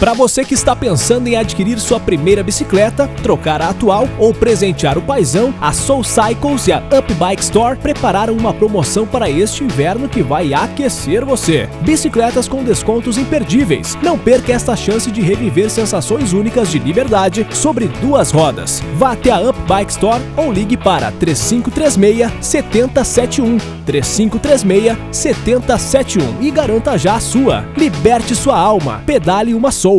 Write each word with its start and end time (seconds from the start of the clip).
Para 0.00 0.14
você 0.14 0.46
que 0.46 0.54
está 0.54 0.74
pensando 0.74 1.28
em 1.28 1.36
adquirir 1.36 1.78
sua 1.78 2.00
primeira 2.00 2.42
bicicleta, 2.42 3.06
trocar 3.22 3.60
a 3.60 3.68
atual 3.68 4.08
ou 4.18 4.32
presentear 4.32 4.96
o 4.96 5.02
paizão, 5.02 5.52
a 5.60 5.74
Soul 5.74 6.02
Cycles 6.02 6.68
e 6.68 6.72
a 6.72 6.78
Up 6.78 7.12
Bike 7.12 7.42
Store 7.42 7.76
prepararam 7.76 8.34
uma 8.34 8.54
promoção 8.54 9.06
para 9.06 9.28
este 9.28 9.62
inverno 9.62 10.08
que 10.08 10.22
vai 10.22 10.54
aquecer 10.54 11.22
você. 11.22 11.68
Bicicletas 11.82 12.48
com 12.48 12.64
descontos 12.64 13.18
imperdíveis. 13.18 13.98
Não 14.02 14.18
perca 14.18 14.54
esta 14.54 14.74
chance 14.74 15.10
de 15.10 15.20
reviver 15.20 15.68
sensações 15.68 16.32
únicas 16.32 16.70
de 16.70 16.78
liberdade 16.78 17.46
sobre 17.52 17.86
duas 18.00 18.30
rodas. 18.30 18.82
Vá 18.94 19.12
até 19.12 19.30
a 19.30 19.50
Up 19.50 19.60
Bike 19.68 19.92
Store 19.92 20.22
ou 20.34 20.50
ligue 20.50 20.78
para 20.78 21.12
3536 21.12 22.32
7071. 22.40 23.58
3536 23.84 24.96
7071 25.12 26.40
e 26.40 26.50
garanta 26.50 26.96
já 26.96 27.16
a 27.16 27.20
sua. 27.20 27.66
Liberte 27.76 28.34
sua 28.34 28.58
alma. 28.58 29.02
Pedale 29.04 29.52
uma 29.52 29.70
só. 29.70 29.89